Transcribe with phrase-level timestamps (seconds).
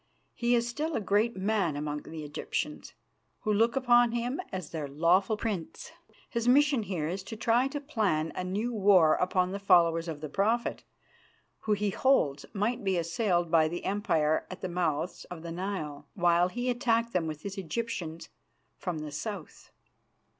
[0.33, 2.93] He is still a great man among the Egyptians,
[3.41, 5.91] who look upon him as their lawful prince.
[6.27, 10.19] His mission here is to try to plan a new war upon the followers of
[10.19, 10.83] the Prophet,
[11.59, 16.07] who, he holds, might be assailed by the Empire at the mouths of the Nile,
[16.15, 18.29] while he attacked them with his Egyptians
[18.79, 19.69] from the south."